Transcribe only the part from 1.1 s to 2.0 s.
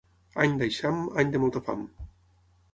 any de molta fam.